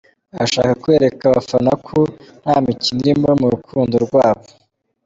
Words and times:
Arashaka 0.35 0.71
kwereka 0.81 1.23
abafana 1.27 1.71
ko 1.87 1.99
nta 2.43 2.55
mikino 2.65 2.99
irimo 3.03 3.29
mu 3.41 3.47
rukundo 3.53 3.95
rwabo. 4.05 4.47